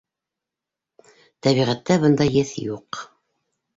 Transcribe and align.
Тәбиғәттә 1.47 1.99
бындай 2.07 2.33
еҫ 2.41 2.57
юҡ. 2.67 3.03